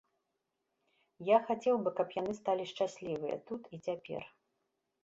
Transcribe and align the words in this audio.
Я 1.27 1.37
хацеў 1.49 1.75
бы, 1.83 1.89
каб 2.01 2.07
яны 2.21 2.31
сталі 2.41 2.63
шчаслівыя 2.73 3.35
тут 3.53 3.61
і 3.77 3.83
цяпер. 3.91 4.21